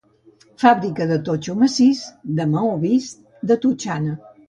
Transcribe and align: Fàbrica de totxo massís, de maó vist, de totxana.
Fàbrica 0.63 1.07
de 1.11 1.17
totxo 1.27 1.55
massís, 1.61 2.03
de 2.41 2.51
maó 2.57 2.75
vist, 2.89 3.25
de 3.51 3.63
totxana. 3.67 4.23